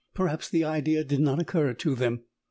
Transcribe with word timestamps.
Perhaps 0.15 0.49
the 0.49 0.63
idea 0.63 1.03
did 1.03 1.19
not 1.19 1.39
occur 1.39 1.75
to 1.75 1.93
them. 1.93 2.23